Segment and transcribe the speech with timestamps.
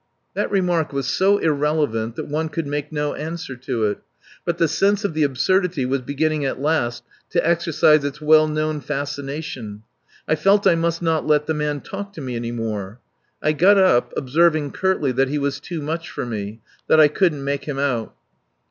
[0.33, 3.99] That remark was so irrelevant that one could make no answer to it.
[4.43, 8.81] But the sense of the absurdity was beginning at last to exercise its well known
[8.81, 9.83] fascination.
[10.27, 12.99] I felt I must not let the man talk to me any more.
[13.43, 17.43] I got up, observing curtly that he was too much for me that I couldn't
[17.43, 18.15] make him out.